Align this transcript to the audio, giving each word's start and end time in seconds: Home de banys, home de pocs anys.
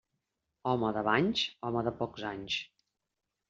Home 0.71 0.89
de 0.95 1.03
banys, 1.09 1.45
home 1.69 1.87
de 1.91 1.95
pocs 2.03 2.27
anys. 2.33 2.61